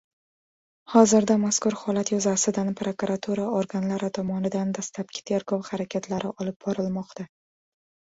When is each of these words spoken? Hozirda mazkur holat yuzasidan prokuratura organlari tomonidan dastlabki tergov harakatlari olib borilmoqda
Hozirda 0.91 1.33
mazkur 1.41 1.75
holat 1.81 2.09
yuzasidan 2.13 2.71
prokuratura 2.79 3.45
organlari 3.57 4.09
tomonidan 4.19 4.71
dastlabki 4.79 5.23
tergov 5.33 5.69
harakatlari 5.69 6.33
olib 6.45 6.57
borilmoqda 6.67 7.27